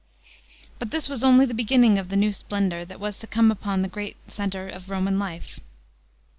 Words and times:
* 0.39 0.79
But 0.79 0.89
this 0.89 1.07
was 1.07 1.23
only 1.23 1.45
the 1.45 1.53
beginning 1.53 1.99
of 1.99 2.09
the 2.09 2.15
new 2.15 2.33
splendour 2.33 2.85
that 2.85 2.99
was 2.99 3.19
to 3.19 3.27
come 3.27 3.51
upon 3.51 3.83
the 3.83 3.87
great 3.87 4.17
centre 4.27 4.67
of 4.67 4.89
Roman 4.89 5.19
life. 5.19 5.59